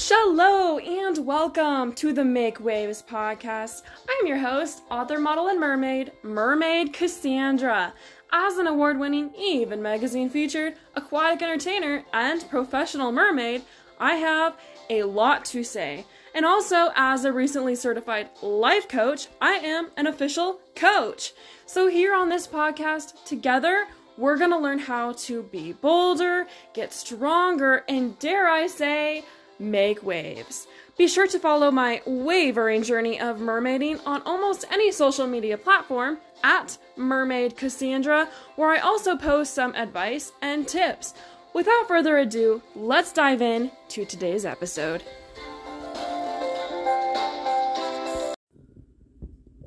Hello 0.00 0.78
and 0.78 1.26
welcome 1.26 1.92
to 1.94 2.12
the 2.12 2.24
Make 2.24 2.60
Waves 2.60 3.02
podcast. 3.02 3.82
I'm 4.08 4.28
your 4.28 4.38
host, 4.38 4.82
author, 4.92 5.18
model, 5.18 5.48
and 5.48 5.58
mermaid, 5.58 6.12
Mermaid 6.22 6.92
Cassandra. 6.92 7.92
As 8.30 8.58
an 8.58 8.68
award 8.68 9.00
winning 9.00 9.34
Even 9.36 9.82
magazine 9.82 10.30
featured 10.30 10.74
aquatic 10.94 11.42
entertainer 11.42 12.04
and 12.12 12.48
professional 12.48 13.10
mermaid, 13.10 13.64
I 13.98 14.14
have 14.14 14.56
a 14.88 15.02
lot 15.02 15.44
to 15.46 15.64
say. 15.64 16.06
And 16.32 16.46
also, 16.46 16.92
as 16.94 17.24
a 17.24 17.32
recently 17.32 17.74
certified 17.74 18.30
life 18.40 18.88
coach, 18.88 19.26
I 19.42 19.54
am 19.54 19.90
an 19.96 20.06
official 20.06 20.60
coach. 20.76 21.32
So, 21.66 21.88
here 21.88 22.14
on 22.14 22.28
this 22.28 22.46
podcast, 22.46 23.24
together, 23.24 23.88
we're 24.16 24.38
gonna 24.38 24.60
learn 24.60 24.78
how 24.78 25.12
to 25.12 25.42
be 25.42 25.72
bolder, 25.72 26.46
get 26.72 26.92
stronger, 26.92 27.84
and 27.88 28.16
dare 28.20 28.46
I 28.46 28.68
say, 28.68 29.24
make 29.58 30.02
waves. 30.02 30.66
Be 30.96 31.06
sure 31.06 31.26
to 31.28 31.38
follow 31.38 31.70
my 31.70 32.02
wavering 32.06 32.82
journey 32.82 33.20
of 33.20 33.38
mermaiding 33.38 34.00
on 34.04 34.22
almost 34.22 34.64
any 34.70 34.90
social 34.90 35.26
media 35.26 35.56
platform 35.56 36.18
at 36.42 36.78
Mermaid 36.96 37.56
Cassandra, 37.56 38.28
where 38.56 38.70
I 38.70 38.78
also 38.78 39.16
post 39.16 39.54
some 39.54 39.74
advice 39.74 40.32
and 40.42 40.66
tips. 40.66 41.14
Without 41.54 41.88
further 41.88 42.18
ado, 42.18 42.62
let's 42.74 43.12
dive 43.12 43.42
in 43.42 43.70
to 43.88 44.04
today's 44.04 44.44
episode. 44.44 45.02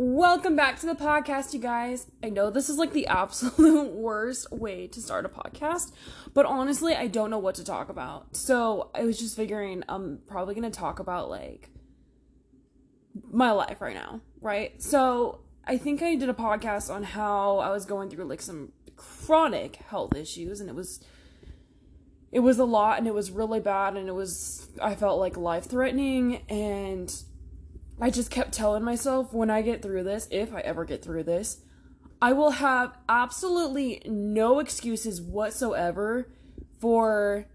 Welcome 0.04 0.55
back 0.55 0.80
to 0.80 0.88
the 0.88 0.96
podcast, 0.96 1.54
you 1.54 1.60
guys. 1.60 2.08
I 2.23 2.30
know 2.30 2.50
this 2.50 2.70
is 2.70 2.80
like 2.80 2.91
the 2.91 3.05
absolute 3.22 3.91
worst 3.91 4.52
way 4.52 4.88
to 4.88 5.00
start 5.00 5.26
a 5.26 5.30
podcast, 5.30 5.91
but 6.34 6.44
honestly, 6.48 6.96
I 6.96 7.05
don't 7.05 7.30
know 7.30 7.38
what 7.38 7.54
to 7.55 7.64
talk 7.64 7.88
about. 7.88 8.36
So 8.36 8.90
I 8.96 9.04
was 9.04 9.20
just 9.20 9.36
figuring 9.36 9.84
I'm 9.88 10.18
probably 10.26 10.55
gonna 10.55 10.72
talk 10.72 10.98
about 10.98 11.30
like 11.30 11.70
my 13.32 13.52
life 13.52 13.80
right 13.80 13.93
now, 13.93 14.21
right? 14.41 14.82
So 14.82 15.41
I 15.66 15.77
think 15.77 16.02
I 16.02 16.15
did 16.15 16.30
a 16.30 16.34
podcast 16.34 16.91
on 16.91 17.04
how 17.04 17.60
I 17.60 17.70
was 17.70 17.86
going 17.86 18.10
through 18.10 18.26
like 18.26 18.41
some 18.41 18.71
chronic 18.96 19.76
health 19.76 20.15
issues, 20.15 20.62
and 20.62 20.68
it 20.68 20.76
was 20.76 20.99
it 22.32 22.40
was 22.40 22.58
a 22.58 22.65
lot 22.65 22.98
and 22.98 23.05
it 23.05 23.13
was 23.13 23.30
really 23.30 23.60
bad 23.60 23.96
and 23.98 24.10
it 24.10 24.15
was 24.15 24.68
I 24.82 24.96
felt 24.96 25.20
like 25.20 25.38
life 25.38 25.65
threatening 25.65 26.41
and 26.49 27.13
I 28.02 28.10
just 28.10 28.32
kept 28.32 28.52
telling 28.52 28.84
myself 28.84 29.32
when 29.32 29.52
I 29.52 29.62
get 29.62 29.84
through 29.84 30.04
this, 30.04 30.27
if 30.32 30.55
I 30.55 30.62
ever 30.62 30.85
get 30.85 31.04
through 31.04 31.24
this, 31.24 31.60
I 32.20 32.34
will 32.34 32.52
have 32.52 32.98
absolutely 33.08 34.02
no 34.05 34.58
excuses 34.58 35.21
whatsoever 35.21 36.27
for 36.80 37.46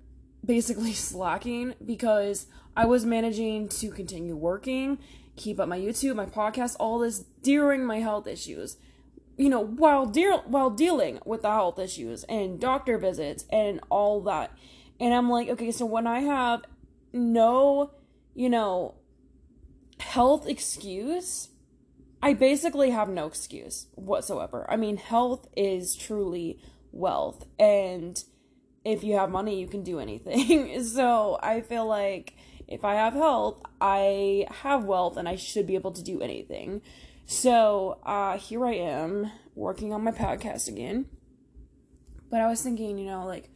basically 0.44 0.92
slacking 0.94 1.74
because 1.84 2.46
I 2.76 2.86
was 2.86 3.04
managing 3.04 3.68
to 3.70 3.90
continue 3.90 4.36
working, 4.36 4.98
keep 5.34 5.58
up 5.58 5.68
my 5.68 5.78
YouTube, 5.78 6.14
my 6.14 6.26
podcast, 6.26 6.76
all 6.78 7.00
this 7.00 7.24
during 7.42 7.84
my 7.84 7.98
health 7.98 8.28
issues. 8.28 8.76
You 9.36 9.50
know, 9.50 9.60
while 9.60 10.06
de- 10.06 10.42
while 10.46 10.70
dealing 10.70 11.18
with 11.26 11.42
the 11.42 11.50
health 11.50 11.78
issues 11.78 12.24
and 12.24 12.58
doctor 12.60 12.96
visits 12.98 13.44
and 13.50 13.80
all 13.90 14.22
that. 14.22 14.50
And 14.98 15.12
I'm 15.12 15.28
like, 15.28 15.48
okay, 15.50 15.72
so 15.72 15.84
when 15.84 16.06
I 16.06 16.20
have 16.20 16.62
no, 17.12 17.90
you 18.34 18.48
know, 18.48 18.94
health 20.06 20.46
excuse, 20.46 21.48
I 22.22 22.32
basically 22.32 22.90
have 22.90 23.08
no 23.08 23.26
excuse 23.26 23.86
whatsoever. 23.94 24.64
I 24.70 24.76
mean, 24.76 24.96
health 24.96 25.48
is 25.56 25.94
truly 25.94 26.60
wealth, 26.92 27.46
and 27.58 28.22
if 28.84 29.02
you 29.02 29.14
have 29.16 29.30
money, 29.30 29.60
you 29.60 29.66
can 29.66 29.82
do 29.82 29.98
anything. 29.98 30.82
so 30.96 31.38
I 31.42 31.60
feel 31.60 31.86
like 31.86 32.34
if 32.68 32.84
I 32.84 32.94
have 32.94 33.14
health, 33.14 33.60
I 33.80 34.46
have 34.62 34.84
wealth, 34.84 35.16
and 35.16 35.28
I 35.28 35.36
should 35.36 35.66
be 35.66 35.74
able 35.74 35.92
to 35.92 36.02
do 36.02 36.22
anything. 36.22 36.82
So 37.26 37.98
uh, 38.06 38.38
here 38.38 38.64
I 38.64 38.74
am 38.74 39.30
working 39.54 39.92
on 39.92 40.04
my 40.04 40.12
podcast 40.12 40.68
again. 40.68 41.06
But 42.30 42.40
I 42.40 42.48
was 42.48 42.62
thinking, 42.62 42.98
you 42.98 43.06
know, 43.06 43.26
like, 43.26 43.50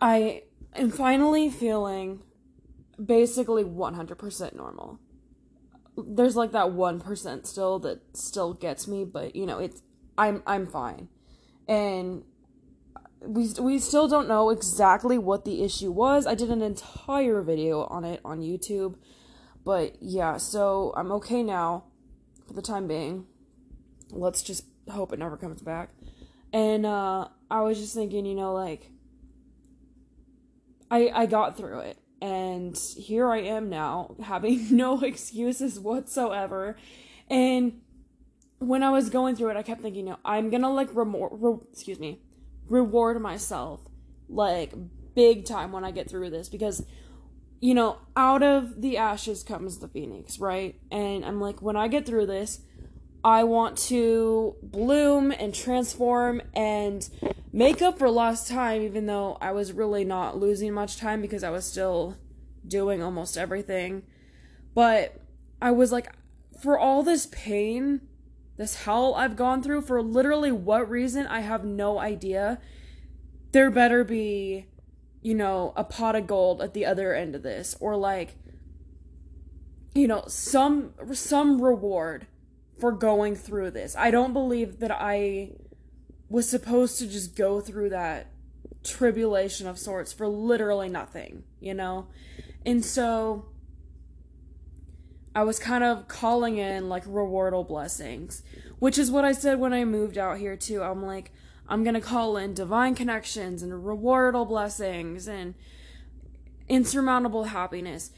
I 0.00 0.42
am 0.74 0.90
finally 0.90 1.50
feeling 1.50 2.22
basically 3.04 3.64
100% 3.64 4.54
normal. 4.54 4.98
There's 5.96 6.36
like 6.36 6.52
that 6.52 6.66
1% 6.66 7.46
still 7.46 7.78
that 7.80 8.16
still 8.16 8.54
gets 8.54 8.86
me, 8.88 9.04
but 9.04 9.34
you 9.34 9.46
know, 9.46 9.58
it's 9.58 9.82
I'm 10.16 10.42
I'm 10.46 10.66
fine. 10.66 11.08
And 11.68 12.24
we 13.20 13.48
we 13.60 13.78
still 13.78 14.08
don't 14.08 14.28
know 14.28 14.50
exactly 14.50 15.18
what 15.18 15.44
the 15.44 15.62
issue 15.62 15.90
was. 15.90 16.26
I 16.26 16.34
did 16.34 16.50
an 16.50 16.62
entire 16.62 17.42
video 17.42 17.84
on 17.84 18.04
it 18.04 18.20
on 18.24 18.40
YouTube. 18.40 18.96
But 19.64 19.96
yeah, 20.00 20.38
so 20.38 20.92
I'm 20.96 21.12
okay 21.12 21.42
now 21.42 21.84
for 22.46 22.54
the 22.54 22.62
time 22.62 22.86
being. 22.86 23.26
Let's 24.10 24.42
just 24.42 24.64
hope 24.88 25.12
it 25.12 25.18
never 25.18 25.36
comes 25.36 25.60
back. 25.60 25.90
And 26.52 26.86
uh 26.86 27.28
I 27.50 27.60
was 27.60 27.78
just 27.78 27.94
thinking, 27.94 28.24
you 28.24 28.34
know, 28.34 28.54
like 28.54 28.90
I 30.90 31.10
I 31.14 31.26
got 31.26 31.56
through 31.56 31.80
it 31.80 31.98
and 32.20 32.76
here 32.76 33.30
I 33.30 33.38
am 33.38 33.68
now 33.68 34.16
having 34.22 34.68
no 34.76 35.00
excuses 35.00 35.78
whatsoever. 35.78 36.76
And 37.28 37.80
when 38.58 38.82
I 38.82 38.90
was 38.90 39.08
going 39.10 39.36
through 39.36 39.50
it, 39.50 39.56
I 39.56 39.62
kept 39.62 39.82
thinking, 39.82 40.06
you 40.06 40.12
know, 40.12 40.18
I'm 40.24 40.50
gonna 40.50 40.72
like 40.72 40.90
remor- 40.90 41.30
re- 41.32 41.66
excuse 41.72 41.98
me, 41.98 42.20
reward 42.68 43.20
myself 43.20 43.80
like 44.28 44.72
big 45.14 45.44
time 45.44 45.72
when 45.72 45.84
I 45.84 45.90
get 45.90 46.08
through 46.08 46.30
this 46.30 46.48
because 46.48 46.84
you 47.60 47.74
know, 47.74 47.98
out 48.16 48.42
of 48.42 48.80
the 48.80 48.96
ashes 48.96 49.42
comes 49.42 49.78
the 49.78 49.88
phoenix, 49.88 50.38
right? 50.38 50.80
And 50.90 51.24
I'm 51.24 51.40
like, 51.40 51.60
when 51.60 51.76
I 51.76 51.88
get 51.88 52.06
through 52.06 52.26
this, 52.26 52.60
I 53.22 53.44
want 53.44 53.76
to 53.88 54.56
bloom 54.62 55.30
and 55.30 55.54
transform 55.54 56.40
and 56.54 57.06
make 57.52 57.82
up 57.82 57.98
for 57.98 58.10
lost 58.10 58.48
time, 58.48 58.82
even 58.82 59.06
though 59.06 59.36
I 59.40 59.52
was 59.52 59.72
really 59.72 60.04
not 60.04 60.38
losing 60.38 60.72
much 60.72 60.96
time 60.96 61.20
because 61.20 61.42
I 61.42 61.50
was 61.50 61.64
still 61.64 62.16
doing 62.66 63.02
almost 63.02 63.36
everything. 63.36 64.02
But 64.74 65.20
I 65.60 65.70
was 65.72 65.92
like, 65.92 66.12
for 66.62 66.78
all 66.78 67.02
this 67.02 67.26
pain, 67.26 68.02
this 68.56 68.84
hell 68.84 69.14
I've 69.14 69.36
gone 69.36 69.62
through, 69.62 69.82
for 69.82 70.02
literally 70.02 70.52
what 70.52 70.88
reason, 70.88 71.26
I 71.26 71.40
have 71.40 71.64
no 71.64 71.98
idea. 71.98 72.60
There 73.52 73.70
better 73.70 74.04
be, 74.04 74.66
you 75.22 75.34
know, 75.34 75.72
a 75.76 75.82
pot 75.82 76.14
of 76.14 76.26
gold 76.26 76.60
at 76.60 76.74
the 76.74 76.86
other 76.86 77.14
end 77.14 77.34
of 77.34 77.42
this, 77.42 77.74
or 77.80 77.96
like, 77.96 78.36
you 79.94 80.06
know, 80.06 80.24
some 80.28 80.92
some 81.12 81.60
reward 81.60 82.26
for 82.78 82.92
going 82.92 83.34
through 83.34 83.72
this. 83.72 83.96
I 83.96 84.10
don't 84.10 84.32
believe 84.32 84.78
that 84.78 84.92
I 84.92 85.52
was 86.30 86.48
supposed 86.48 86.98
to 87.00 87.06
just 87.06 87.36
go 87.36 87.60
through 87.60 87.90
that 87.90 88.28
tribulation 88.84 89.66
of 89.66 89.78
sorts 89.78 90.12
for 90.12 90.26
literally 90.28 90.88
nothing, 90.88 91.42
you 91.58 91.74
know? 91.74 92.06
And 92.64 92.84
so 92.84 93.46
I 95.34 95.42
was 95.42 95.58
kind 95.58 95.84
of 95.84 96.08
calling 96.08 96.56
in 96.56 96.88
like 96.88 97.04
rewardal 97.04 97.66
blessings, 97.66 98.42
which 98.78 98.96
is 98.96 99.10
what 99.10 99.24
I 99.24 99.32
said 99.32 99.58
when 99.58 99.72
I 99.72 99.84
moved 99.84 100.16
out 100.16 100.38
here 100.38 100.56
too. 100.56 100.82
I'm 100.82 101.04
like, 101.04 101.32
I'm 101.68 101.82
going 101.82 101.94
to 101.94 102.00
call 102.00 102.36
in 102.36 102.54
divine 102.54 102.94
connections 102.94 103.62
and 103.62 103.72
rewardal 103.72 104.46
blessings 104.46 105.28
and 105.28 105.54
insurmountable 106.68 107.44
happiness. 107.44 108.12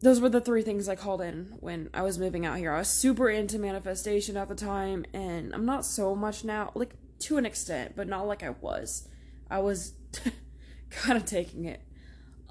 Those 0.00 0.20
were 0.20 0.28
the 0.28 0.40
three 0.40 0.62
things 0.62 0.88
I 0.88 0.96
called 0.96 1.22
in 1.22 1.56
when 1.60 1.88
I 1.94 2.02
was 2.02 2.18
moving 2.18 2.44
out 2.44 2.58
here. 2.58 2.72
I 2.72 2.78
was 2.78 2.88
super 2.88 3.30
into 3.30 3.58
manifestation 3.58 4.36
at 4.36 4.48
the 4.48 4.54
time, 4.54 5.06
and 5.14 5.54
I'm 5.54 5.64
not 5.64 5.86
so 5.86 6.14
much 6.14 6.44
now, 6.44 6.72
like 6.74 6.94
to 7.20 7.36
an 7.36 7.46
extent, 7.46 7.94
but 7.96 8.08
not 8.08 8.26
like 8.26 8.42
I 8.42 8.50
was. 8.50 9.08
I 9.50 9.60
was 9.60 9.94
kind 10.90 11.16
of 11.16 11.24
taking 11.24 11.64
it 11.64 11.80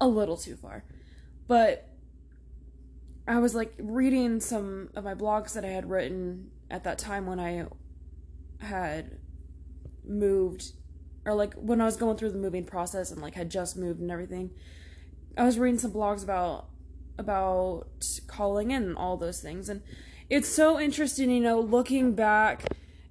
a 0.00 0.06
little 0.06 0.36
too 0.36 0.56
far. 0.56 0.84
But 1.46 1.88
I 3.26 3.38
was 3.38 3.54
like 3.54 3.74
reading 3.78 4.40
some 4.40 4.90
of 4.94 5.04
my 5.04 5.14
blogs 5.14 5.54
that 5.54 5.64
I 5.64 5.68
had 5.68 5.88
written 5.88 6.50
at 6.70 6.84
that 6.84 6.98
time 6.98 7.26
when 7.26 7.40
I 7.40 7.66
had 8.58 9.18
moved 10.06 10.72
or 11.24 11.34
like 11.34 11.54
when 11.54 11.80
I 11.80 11.84
was 11.84 11.96
going 11.96 12.16
through 12.18 12.32
the 12.32 12.38
moving 12.38 12.64
process 12.64 13.10
and 13.10 13.22
like 13.22 13.34
had 13.34 13.50
just 13.50 13.76
moved 13.76 14.00
and 14.00 14.10
everything. 14.10 14.50
I 15.36 15.44
was 15.44 15.58
reading 15.58 15.78
some 15.78 15.92
blogs 15.92 16.22
about 16.22 16.68
about 17.18 17.86
calling 18.26 18.72
in 18.72 18.96
all 18.96 19.16
those 19.16 19.40
things 19.40 19.68
and 19.68 19.82
it's 20.28 20.48
so 20.48 20.80
interesting, 20.80 21.30
you 21.30 21.40
know, 21.40 21.60
looking 21.60 22.14
back 22.14 22.64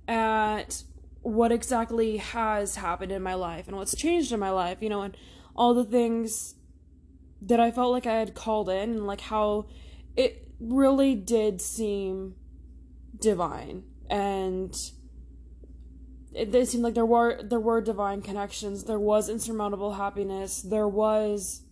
at 0.07 0.83
what 1.23 1.51
exactly 1.51 2.17
has 2.17 2.75
happened 2.75 3.11
in 3.11 3.23
my 3.23 3.33
life 3.33 3.67
and 3.67 3.75
what's 3.75 3.95
changed 3.95 4.31
in 4.31 4.39
my 4.39 4.51
life, 4.51 4.77
you 4.81 4.89
know, 4.89 5.01
and 5.01 5.17
all 5.55 5.73
the 5.73 5.83
things 5.83 6.55
that 7.41 7.59
I 7.59 7.71
felt 7.71 7.91
like 7.91 8.05
I 8.05 8.13
had 8.13 8.35
called 8.35 8.69
in 8.69 8.91
and 8.91 9.07
like 9.07 9.21
how 9.21 9.67
it 10.15 10.47
really 10.59 11.15
did 11.15 11.59
seem 11.59 12.35
divine 13.19 13.83
and 14.09 14.73
it, 16.33 16.53
it 16.53 16.67
seemed 16.67 16.83
like 16.83 16.93
there 16.93 17.05
were 17.05 17.41
there 17.43 17.59
were 17.59 17.81
divine 17.81 18.21
connections 18.21 18.85
there 18.85 18.99
was 18.99 19.29
insurmountable 19.29 19.93
happiness 19.93 20.61
there 20.61 20.87
was 20.87 21.63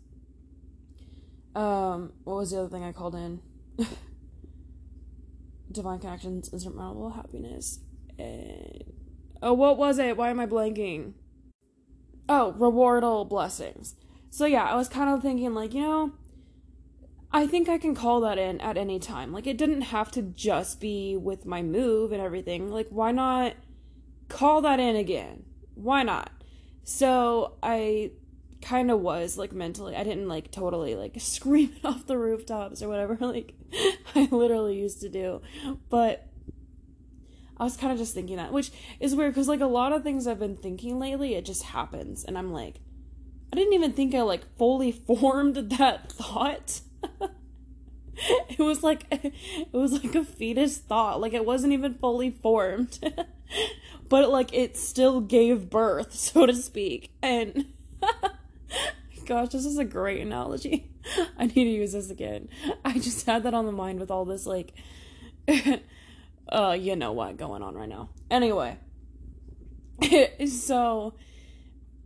Um, 1.56 2.14
what 2.24 2.38
was 2.38 2.52
the 2.52 2.60
other 2.60 2.70
thing 2.70 2.84
I 2.84 2.92
called 2.92 3.16
in? 3.16 3.42
Divine 5.72 6.00
connections, 6.00 6.52
insurmountable 6.52 7.12
happiness. 7.12 7.80
And... 8.18 9.01
Oh, 9.42 9.54
what 9.54 9.78
was 9.78 9.98
it? 9.98 10.18
Why 10.18 10.30
am 10.30 10.40
I 10.40 10.46
blanking? 10.46 11.14
Oh, 12.30 12.56
rewardable 12.58 13.28
blessings. 13.28 13.96
So 14.30 14.46
yeah, 14.46 14.64
I 14.66 14.76
was 14.76 14.88
kind 14.88 15.10
of 15.10 15.22
thinking 15.22 15.54
like, 15.54 15.74
you 15.74 15.82
know, 15.82 16.14
I 17.34 17.48
think 17.48 17.70
I 17.70 17.78
can 17.78 17.96
call 17.96 18.22
that 18.22 18.38
in 18.38 18.60
at 18.62 18.78
any 18.78 19.00
time. 19.00 19.32
Like 19.32 19.48
it 19.48 19.58
didn't 19.58 19.82
have 19.82 20.12
to 20.12 20.22
just 20.22 20.80
be 20.80 21.18
with 21.18 21.46
my 21.46 21.62
move 21.62 22.12
and 22.12 22.22
everything. 22.22 22.70
Like 22.70 22.88
why 22.90 23.12
not 23.12 23.54
call 24.30 24.62
that 24.62 24.80
in 24.80 24.96
again? 24.96 25.44
Why 25.76 26.04
not? 26.04 26.32
So 26.84 27.58
I 27.64 28.12
kind 28.62 28.92
of 28.92 29.00
was 29.00 29.38
like 29.38 29.54
mentally. 29.54 29.96
I 29.96 30.04
didn't 30.04 30.28
like 30.28 30.52
totally 30.52 30.96
like 30.96 31.16
scream 31.20 31.74
it 31.76 31.86
off 31.86 32.06
the 32.06 32.18
rooftops 32.18 32.82
or 32.82 32.90
whatever 32.90 33.18
like 33.26 33.54
I 34.16 34.28
literally 34.32 34.78
used 34.78 35.02
to 35.02 35.10
do. 35.10 35.42
But 35.90 36.28
I 37.62 37.64
was 37.64 37.78
kind 37.78 37.94
of 37.94 38.00
just 38.00 38.16
thinking 38.16 38.38
that, 38.38 38.52
which 38.52 38.72
is 39.00 39.16
weird 39.16 39.36
because 39.36 39.48
like 39.48 39.60
a 39.60 39.68
lot 39.68 39.94
of 39.94 40.02
things 40.02 40.26
I've 40.26 40.40
been 40.40 40.58
thinking 40.58 40.98
lately, 40.98 41.36
it 41.36 41.46
just 41.46 41.62
happens, 41.62 42.24
and 42.24 42.36
I'm 42.36 42.52
like, 42.52 42.80
I 43.54 43.56
didn't 43.56 43.74
even 43.74 43.94
think 43.94 44.16
I 44.16 44.24
like 44.24 44.58
fully 44.58 44.92
formed 45.08 45.56
that 45.56 46.12
thought. 46.12 46.82
it 48.50 48.58
was 48.58 48.82
like 48.82 49.06
it 49.12 49.72
was 49.72 49.92
like 49.92 50.16
a 50.16 50.26
fetus 50.26 50.80
thought, 50.80 51.22
like 51.22 51.34
it 51.34 51.46
wasn't 51.46 51.74
even 51.74 51.94
fully 51.94 52.32
formed, 52.32 52.98
but 54.10 54.32
like 54.32 54.52
it 54.56 54.76
still 54.76 55.22
gave 55.22 55.70
birth, 55.70 56.16
so 56.16 56.48
to 56.48 56.56
speak, 56.56 57.12
and. 57.22 57.68
Gosh, 59.28 59.50
this 59.50 59.66
is 59.66 59.78
a 59.78 59.86
great 59.86 60.20
analogy. 60.20 60.90
I 61.38 61.46
need 61.46 61.54
to 61.54 61.62
use 61.62 61.94
this 61.94 62.10
again. 62.10 62.50
I 62.84 62.94
just 62.98 63.24
had 63.28 63.44
that 63.44 63.54
on 63.54 63.68
the 63.68 63.72
mind 63.72 64.00
with 64.00 64.10
all 64.10 64.26
this 64.26 64.48
like 64.48 64.74
uh, 66.52 66.78
you 66.80 66.96
know 66.96 67.12
what 67.14 67.38
going 67.38 67.64
on 67.64 67.76
right 67.76 67.90
now. 67.90 68.10
Anyway, 68.30 68.78
so 70.48 71.14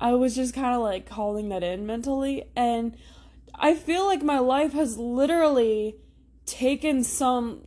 I 0.00 0.14
was 0.14 0.34
just 0.34 0.54
kind 0.54 0.74
of 0.74 0.82
like 0.82 1.06
calling 1.08 1.48
that 1.50 1.62
in 1.62 1.86
mentally, 1.86 2.44
and 2.56 2.96
I 3.54 3.74
feel 3.74 4.04
like 4.04 4.22
my 4.22 4.38
life 4.38 4.72
has 4.72 4.98
literally 4.98 5.96
taken 6.44 7.04
some 7.04 7.62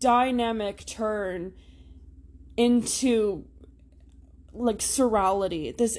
dynamic 0.00 0.84
turn 0.86 1.52
into 2.56 3.44
like 4.52 4.78
surreality. 4.78 5.76
This 5.76 5.98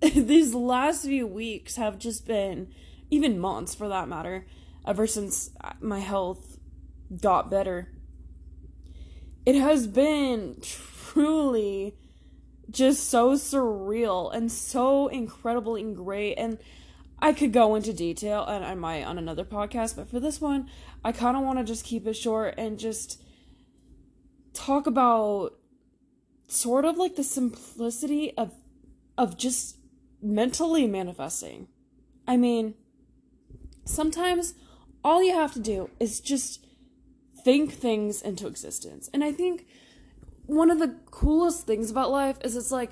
these 0.00 0.54
last 0.54 1.04
few 1.04 1.26
weeks 1.26 1.76
have 1.76 1.98
just 1.98 2.26
been 2.26 2.72
even 3.10 3.38
months 3.38 3.74
for 3.74 3.88
that 3.88 4.08
matter 4.08 4.46
ever 4.86 5.06
since 5.06 5.50
my 5.80 5.98
health 5.98 6.58
got 7.20 7.50
better 7.50 7.92
it 9.46 9.54
has 9.54 9.86
been 9.86 10.56
truly 10.62 11.96
just 12.70 13.08
so 13.08 13.32
surreal 13.32 14.32
and 14.34 14.50
so 14.50 15.08
incredible 15.08 15.76
and 15.76 15.96
great 15.96 16.34
and 16.34 16.58
I 17.22 17.32
could 17.32 17.52
go 17.52 17.74
into 17.74 17.92
detail 17.92 18.44
and 18.46 18.64
I 18.64 18.74
might 18.74 19.04
on 19.04 19.18
another 19.18 19.44
podcast, 19.44 19.96
but 19.96 20.08
for 20.08 20.20
this 20.20 20.40
one, 20.40 20.70
I 21.04 21.12
kind 21.12 21.36
of 21.36 21.42
want 21.42 21.58
to 21.58 21.64
just 21.64 21.84
keep 21.84 22.06
it 22.06 22.14
short 22.14 22.54
and 22.56 22.78
just 22.78 23.22
talk 24.54 24.86
about 24.86 25.50
sort 26.48 26.84
of 26.84 26.96
like 26.96 27.16
the 27.16 27.24
simplicity 27.24 28.36
of 28.36 28.54
of 29.18 29.36
just 29.36 29.76
mentally 30.22 30.86
manifesting. 30.86 31.68
I 32.26 32.38
mean, 32.38 32.74
sometimes 33.84 34.54
all 35.04 35.22
you 35.22 35.34
have 35.34 35.52
to 35.54 35.60
do 35.60 35.90
is 36.00 36.20
just 36.20 36.64
think 37.44 37.72
things 37.72 38.22
into 38.22 38.46
existence. 38.46 39.10
And 39.12 39.22
I 39.24 39.32
think 39.32 39.66
one 40.46 40.70
of 40.70 40.78
the 40.78 40.96
coolest 41.10 41.66
things 41.66 41.90
about 41.90 42.10
life 42.10 42.38
is 42.42 42.56
it's 42.56 42.72
like 42.72 42.90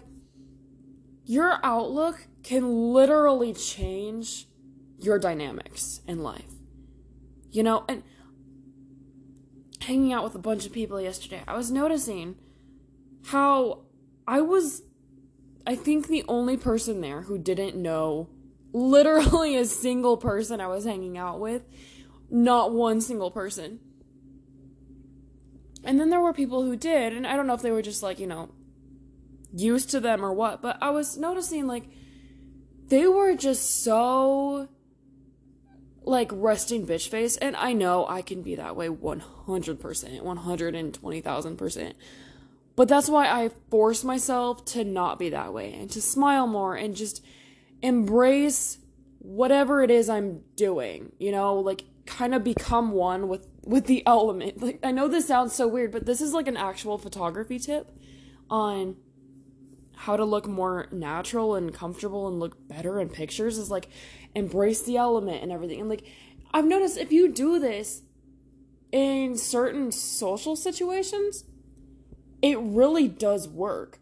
your 1.25 1.59
outlook 1.63 2.27
can 2.43 2.93
literally 2.93 3.53
change 3.53 4.47
your 4.99 5.19
dynamics 5.19 6.01
in 6.07 6.23
life. 6.23 6.53
You 7.51 7.63
know, 7.63 7.85
and 7.89 8.03
hanging 9.81 10.13
out 10.13 10.25
with 10.25 10.35
a 10.35 10.39
bunch 10.39 10.67
of 10.67 10.73
people 10.73 11.01
yesterday, 11.01 11.43
I 11.47 11.57
was 11.57 11.71
noticing 11.71 12.37
how 13.27 13.85
I 14.27 14.41
was, 14.41 14.83
I 15.67 15.75
think, 15.75 16.09
the 16.09 16.25
only 16.29 16.57
person 16.57 17.01
there 17.01 17.23
who 17.23 17.39
didn't 17.39 17.77
know 17.77 18.29
literally 18.73 19.57
a 19.59 19.65
single 19.65 20.17
person 20.17 20.61
I 20.61 20.67
was 20.69 20.85
hanging 20.85 21.19
out 21.19 21.41
with. 21.41 21.63
Not 22.31 22.73
one 22.73 23.01
single 23.01 23.31
person. 23.31 23.81
And 25.89 25.99
then 25.99 26.11
there 26.11 26.21
were 26.21 26.35
people 26.35 26.65
who 26.65 26.77
did, 26.77 27.15
and 27.15 27.27
I 27.27 27.35
don't 27.35 27.47
know 27.47 27.55
if 27.55 27.63
they 27.63 27.71
were 27.71 27.81
just 27.81 28.03
like, 28.03 28.19
you 28.19 28.27
know, 28.27 28.51
used 29.55 29.89
to 29.93 30.01
them 30.01 30.23
or 30.23 30.35
what, 30.35 30.61
but 30.61 30.77
I 30.83 30.91
was 30.91 31.17
noticing 31.17 31.67
like 31.67 31.85
they 32.89 33.07
were 33.07 33.35
just 33.35 33.83
so 33.83 34.69
like 36.03 36.29
resting 36.31 36.87
bitch 36.87 37.09
face 37.09 37.39
and 37.39 37.57
I 37.57 37.73
know 37.73 38.07
I 38.07 38.21
can 38.21 38.43
be 38.43 38.55
that 38.57 38.77
way 38.77 38.89
100%, 38.89 39.23
120,000%. 39.49 41.93
But 42.77 42.89
that's 42.89 43.09
why 43.09 43.27
I 43.27 43.49
force 43.71 44.05
myself 44.05 44.67
to 44.67 44.85
not 44.85 45.19
be 45.19 45.31
that 45.31 45.55
way 45.55 45.73
and 45.73 45.91
to 45.93 46.03
smile 46.03 46.47
more 46.47 46.75
and 46.75 46.95
just 46.95 47.25
embrace 47.81 48.77
whatever 49.21 49.83
it 49.83 49.91
is 49.91 50.11
I'm 50.11 50.43
doing, 50.55 51.13
you 51.19 51.33
know, 51.33 51.55
like 51.55 51.85
kind 52.05 52.35
of 52.35 52.45
become 52.45 52.93
one 52.93 53.29
with 53.29 53.49
with 53.69 53.85
the 53.85 54.03
element. 54.07 54.63
Like 54.63 54.81
I 54.83 54.91
know 54.91 55.09
this 55.09 55.29
sounds 55.29 55.53
so 55.53 55.69
weird, 55.69 55.93
but 55.93 56.07
this 56.07 56.23
is 56.23 56.33
like 56.33 56.49
an 56.49 56.57
actual 56.57 56.97
photography 56.97 57.59
tip 57.59 57.95
on 58.49 58.97
how 59.95 60.17
to 60.17 60.25
look 60.25 60.49
more 60.49 60.89
natural 60.91 61.55
and 61.55 61.75
comfortable 61.75 62.29
and 62.29 62.41
look 62.41 62.67
better 62.67 62.99
in 62.99 63.11
pictures 63.11 63.59
is 63.59 63.71
like 63.71 63.91
embrace 64.35 64.83
the 64.83 64.97
element 64.97 65.43
and 65.43 65.53
everything. 65.53 65.81
And 65.81 65.89
like 65.91 66.07
I've 66.51 66.65
noticed 66.65 66.97
if 66.97 67.13
you 67.13 67.31
do 67.31 67.59
this 67.59 68.03
in 68.91 69.37
certain 69.37 69.93
social 69.93 70.57
situations, 70.57 71.45
it 72.41 72.59
really 72.59 73.07
does 73.07 73.49
work. 73.49 73.99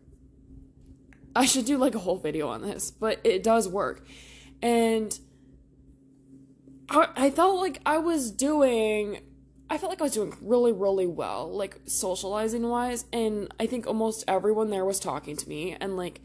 I 1.35 1.45
should 1.45 1.65
do 1.65 1.77
like 1.77 1.97
a 1.97 1.99
whole 1.99 2.19
video 2.19 2.49
on 2.49 2.63
this, 2.63 2.93
but 2.93 3.21
it 3.25 3.43
does 3.43 3.69
work. 3.69 4.07
And 4.63 5.19
I, 6.89 7.09
I 7.17 7.31
felt 7.31 7.61
like 7.61 7.81
I 7.85 7.99
was 7.99 8.31
doing 8.31 9.23
I 9.69 9.79
felt 9.79 9.91
like 9.91 10.01
I 10.01 10.05
was 10.05 10.13
doing 10.13 10.37
really, 10.41 10.73
really 10.73 11.07
well, 11.07 11.51
like 11.51 11.81
socializing 11.87 12.69
wise, 12.69 13.05
and 13.13 13.53
I 13.59 13.67
think 13.67 13.87
almost 13.87 14.25
everyone 14.29 14.71
there 14.71 14.85
was 14.85 15.01
talking 15.01 15.37
to 15.37 15.49
me 15.49 15.77
and 15.81 15.97
like 15.97 16.21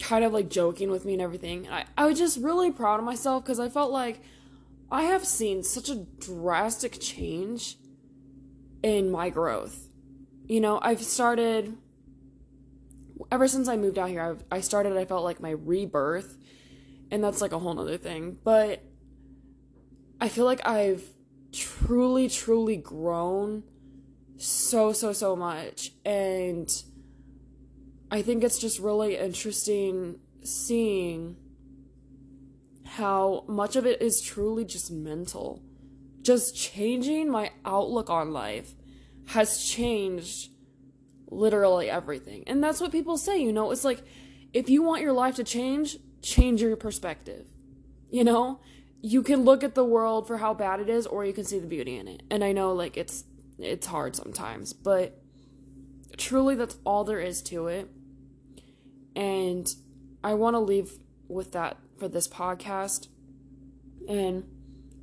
kind 0.00 0.24
of 0.24 0.32
like 0.32 0.48
joking 0.48 0.90
with 0.90 1.04
me 1.04 1.14
and 1.14 1.22
everything. 1.22 1.68
I, 1.68 1.86
I 1.96 2.06
was 2.06 2.18
just 2.18 2.38
really 2.38 2.70
proud 2.70 3.00
of 3.00 3.04
myself 3.04 3.44
because 3.44 3.58
I 3.58 3.68
felt 3.68 3.90
like 3.90 4.20
I 4.90 5.04
have 5.04 5.24
seen 5.24 5.62
such 5.64 5.88
a 5.88 5.96
drastic 5.96 7.00
change 7.00 7.78
in 8.82 9.10
my 9.10 9.30
growth. 9.30 9.88
You 10.46 10.60
know, 10.60 10.78
I've 10.82 11.02
started 11.02 11.76
ever 13.30 13.48
since 13.48 13.68
I 13.68 13.76
moved 13.76 13.98
out 13.98 14.10
here, 14.10 14.22
I've, 14.22 14.44
I 14.50 14.60
started, 14.60 14.96
I 14.96 15.04
felt 15.04 15.24
like 15.24 15.40
my 15.40 15.50
rebirth, 15.50 16.36
and 17.10 17.22
that's 17.22 17.40
like 17.40 17.52
a 17.52 17.58
whole 17.58 17.74
nother 17.74 17.96
thing, 17.96 18.38
but 18.44 18.82
I 20.20 20.28
feel 20.28 20.44
like 20.44 20.66
I've 20.66 21.02
truly, 21.54 22.28
truly 22.28 22.76
grown 22.76 23.62
so, 24.36 24.92
so, 24.92 25.12
so 25.12 25.36
much. 25.36 25.92
And 26.04 26.68
I 28.10 28.22
think 28.22 28.44
it's 28.44 28.58
just 28.58 28.78
really 28.78 29.16
interesting 29.16 30.18
seeing 30.42 31.36
how 32.84 33.44
much 33.48 33.76
of 33.76 33.86
it 33.86 34.02
is 34.02 34.20
truly 34.20 34.64
just 34.64 34.90
mental. 34.90 35.62
Just 36.22 36.56
changing 36.56 37.30
my 37.30 37.50
outlook 37.64 38.10
on 38.10 38.32
life 38.32 38.74
has 39.26 39.64
changed 39.64 40.50
literally 41.28 41.90
everything. 41.90 42.44
And 42.46 42.62
that's 42.62 42.80
what 42.80 42.92
people 42.92 43.16
say, 43.16 43.38
you 43.38 43.52
know, 43.52 43.70
it's 43.70 43.84
like 43.84 44.02
if 44.52 44.68
you 44.68 44.82
want 44.82 45.02
your 45.02 45.12
life 45.12 45.36
to 45.36 45.44
change, 45.44 45.96
change 46.22 46.62
your 46.62 46.76
perspective. 46.76 47.46
You 48.10 48.22
know, 48.22 48.60
you 49.04 49.22
can 49.22 49.44
look 49.44 49.62
at 49.62 49.74
the 49.74 49.84
world 49.84 50.26
for 50.26 50.38
how 50.38 50.54
bad 50.54 50.80
it 50.80 50.88
is 50.88 51.06
or 51.06 51.26
you 51.26 51.34
can 51.34 51.44
see 51.44 51.58
the 51.58 51.66
beauty 51.66 51.98
in 51.98 52.08
it. 52.08 52.22
And 52.30 52.42
I 52.42 52.52
know 52.52 52.72
like 52.72 52.96
it's 52.96 53.24
it's 53.58 53.86
hard 53.86 54.16
sometimes, 54.16 54.72
but 54.72 55.20
truly 56.16 56.54
that's 56.54 56.78
all 56.84 57.04
there 57.04 57.20
is 57.20 57.42
to 57.42 57.66
it. 57.66 57.90
And 59.14 59.68
I 60.24 60.32
want 60.32 60.54
to 60.54 60.58
leave 60.58 60.92
with 61.28 61.52
that 61.52 61.76
for 61.98 62.08
this 62.08 62.26
podcast. 62.26 63.08
And 64.08 64.44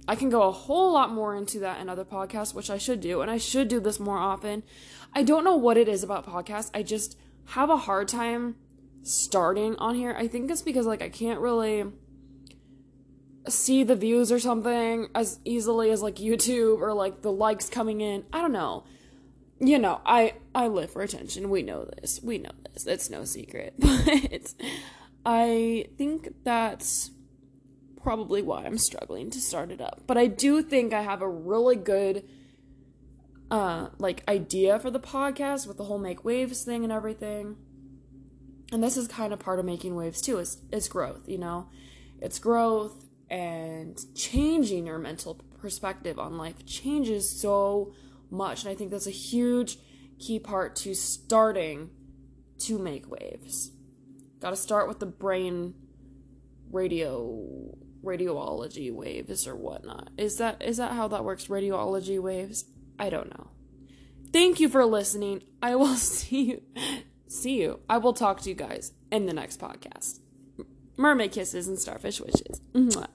I 0.07 0.15
can 0.15 0.31
go 0.31 0.41
a 0.43 0.51
whole 0.51 0.91
lot 0.93 1.11
more 1.11 1.35
into 1.35 1.59
that 1.59 1.79
in 1.79 1.87
other 1.87 2.03
podcasts, 2.03 2.55
which 2.55 2.71
I 2.71 2.79
should 2.79 3.01
do, 3.01 3.21
and 3.21 3.29
I 3.29 3.37
should 3.37 3.67
do 3.67 3.79
this 3.79 3.99
more 3.99 4.17
often. 4.17 4.63
I 5.13 5.21
don't 5.21 5.43
know 5.43 5.55
what 5.55 5.77
it 5.77 5.87
is 5.87 6.01
about 6.01 6.25
podcasts. 6.25 6.71
I 6.73 6.81
just 6.81 7.19
have 7.49 7.69
a 7.69 7.77
hard 7.77 8.07
time 8.07 8.55
starting 9.03 9.75
on 9.75 9.93
here. 9.93 10.15
I 10.17 10.27
think 10.27 10.49
it's 10.49 10.63
because 10.63 10.87
like 10.87 11.03
I 11.03 11.09
can't 11.09 11.39
really 11.39 11.85
see 13.47 13.83
the 13.83 13.95
views 13.95 14.31
or 14.31 14.39
something 14.39 15.09
as 15.15 15.39
easily 15.45 15.91
as 15.91 16.01
like 16.01 16.15
YouTube 16.15 16.79
or 16.79 16.93
like 16.93 17.21
the 17.21 17.31
likes 17.31 17.69
coming 17.69 18.01
in. 18.01 18.25
I 18.31 18.41
don't 18.41 18.51
know. 18.51 18.85
You 19.59 19.79
know, 19.79 20.01
I 20.05 20.33
I 20.55 20.67
live 20.67 20.91
for 20.91 21.01
attention. 21.01 21.49
We 21.49 21.61
know 21.61 21.85
this. 21.85 22.19
We 22.23 22.37
know 22.37 22.51
this. 22.73 22.87
It's 22.87 23.09
no 23.09 23.25
secret. 23.25 23.75
But 25.23 25.33
I 25.33 25.85
think 25.99 26.29
that's 26.43 27.11
probably 28.01 28.41
why 28.41 28.65
I'm 28.65 28.79
struggling 28.79 29.29
to 29.29 29.39
start 29.39 29.69
it 29.69 29.79
up. 29.79 30.01
But 30.07 30.17
I 30.17 30.25
do 30.25 30.63
think 30.63 30.93
I 30.93 31.03
have 31.03 31.21
a 31.21 31.29
really 31.29 31.75
good 31.75 32.27
uh 33.51 33.89
like 33.99 34.23
idea 34.27 34.79
for 34.79 34.89
the 34.89 34.99
podcast 34.99 35.67
with 35.67 35.77
the 35.77 35.83
whole 35.83 35.99
make 35.99 36.25
waves 36.25 36.63
thing 36.63 36.83
and 36.83 36.91
everything. 36.91 37.57
And 38.71 38.81
this 38.81 38.97
is 38.97 39.07
kind 39.07 39.33
of 39.33 39.39
part 39.39 39.59
of 39.59 39.65
making 39.65 39.95
waves 39.95 40.21
too. 40.21 40.39
Is 40.39 40.57
is 40.71 40.87
growth, 40.87 41.27
you 41.27 41.37
know? 41.37 41.69
It's 42.19 42.39
growth 42.39 43.10
and 43.31 43.97
changing 44.13 44.85
your 44.85 44.99
mental 44.99 45.35
perspective 45.57 46.19
on 46.19 46.37
life 46.37 46.65
changes 46.65 47.29
so 47.29 47.93
much. 48.29 48.63
And 48.63 48.71
I 48.71 48.75
think 48.75 48.91
that's 48.91 49.07
a 49.07 49.11
huge 49.11 49.77
key 50.19 50.37
part 50.37 50.75
to 50.77 50.93
starting 50.93 51.89
to 52.59 52.77
make 52.77 53.09
waves. 53.09 53.71
Got 54.41 54.49
to 54.49 54.57
start 54.57 54.87
with 54.87 54.99
the 54.99 55.05
brain 55.05 55.75
radio 56.71 57.73
radiology 58.03 58.91
waves 58.91 59.47
or 59.47 59.55
whatnot. 59.55 60.09
Is 60.17 60.37
that 60.37 60.61
is 60.61 60.77
that 60.77 60.91
how 60.91 61.07
that 61.07 61.23
works? 61.23 61.47
Radiology 61.47 62.19
waves? 62.21 62.65
I 62.99 63.09
don't 63.09 63.29
know. 63.29 63.51
Thank 64.33 64.59
you 64.59 64.67
for 64.67 64.85
listening. 64.85 65.43
I 65.61 65.75
will 65.75 65.95
see 65.95 66.43
you 66.43 66.61
see 67.27 67.61
you. 67.61 67.79
I 67.89 67.97
will 67.97 68.13
talk 68.13 68.41
to 68.41 68.49
you 68.49 68.55
guys 68.55 68.91
in 69.09 69.25
the 69.25 69.33
next 69.33 69.59
podcast. 69.59 70.19
Mermaid 70.97 71.31
kisses 71.31 71.69
and 71.69 71.79
starfish 71.79 72.19
wishes. 72.19 72.59
Mwah. 72.73 73.07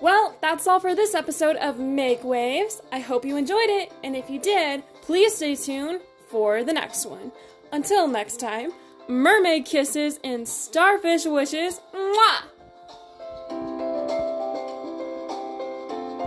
Well, 0.00 0.36
that's 0.40 0.68
all 0.68 0.78
for 0.78 0.94
this 0.94 1.14
episode 1.14 1.56
of 1.56 1.80
Make 1.80 2.22
Waves. 2.22 2.80
I 2.92 3.00
hope 3.00 3.24
you 3.24 3.36
enjoyed 3.36 3.68
it, 3.68 3.92
and 4.04 4.14
if 4.14 4.30
you 4.30 4.38
did, 4.38 4.84
please 5.02 5.34
stay 5.34 5.56
tuned 5.56 6.00
for 6.30 6.62
the 6.62 6.72
next 6.72 7.04
one. 7.04 7.32
Until 7.72 8.06
next 8.06 8.38
time, 8.38 8.70
mermaid 9.08 9.64
kisses 9.64 10.20
and 10.22 10.46
starfish 10.46 11.24
wishes. 11.26 11.80
Mwah! 11.92 12.42